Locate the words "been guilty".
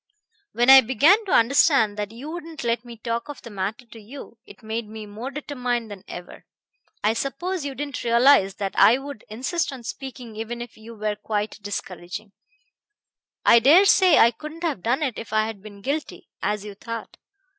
15.61-16.29